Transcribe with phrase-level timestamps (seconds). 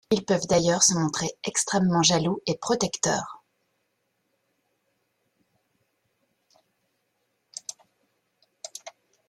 [0.09, 3.43] Ils peuvent d'ailleurs se montrer extrêmement jaloux et protecteurs.